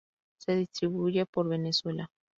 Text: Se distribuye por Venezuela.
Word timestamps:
Se 0.39 0.55
distribuye 0.55 1.27
por 1.27 1.47
Venezuela. 1.47 2.09